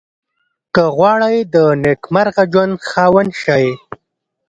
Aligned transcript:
که 0.73 0.83
غواړئ 0.95 1.37
د 1.53 1.55
نېکمرغه 1.83 2.43
ژوند 2.51 2.75
خاوند 2.89 3.31
شئ. 3.41 3.65